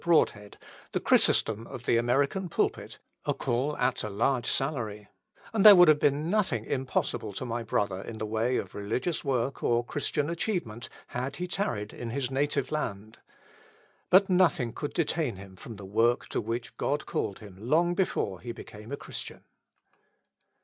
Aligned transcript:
Broadhead, 0.03 0.57
the 0.93 0.99
Chrysostom 0.99 1.67
of 1.67 1.83
the 1.83 1.97
American 1.97 2.49
pulpit, 2.49 2.97
a 3.25 3.35
call 3.35 3.77
at 3.77 4.03
a 4.03 4.09
large 4.09 4.47
salary; 4.47 5.09
and 5.53 5.63
there 5.63 5.75
would 5.75 5.87
have 5.89 5.99
been 5.99 6.27
nothing 6.27 6.65
impossible 6.65 7.33
to 7.33 7.45
my 7.45 7.61
brother 7.61 8.01
in 8.01 8.17
the 8.17 8.25
way 8.25 8.57
of 8.57 8.73
religious 8.73 9.23
work 9.23 9.61
or 9.61 9.85
Christian 9.85 10.27
achievement 10.27 10.89
had 11.09 11.35
he 11.35 11.47
tarried 11.47 11.93
in 11.93 12.09
his 12.09 12.31
native 12.31 12.71
land. 12.71 13.19
But 14.09 14.27
nothing 14.27 14.73
could 14.73 14.95
detain 14.95 15.35
him 15.35 15.55
from 15.55 15.75
the 15.75 15.85
work 15.85 16.27
to 16.29 16.41
which 16.41 16.75
God 16.77 17.05
called 17.05 17.37
him 17.37 17.55
long 17.59 17.93
before 17.93 18.39
he 18.41 18.51
became 18.51 18.91
a 18.91 18.97
Christian. 18.97 19.43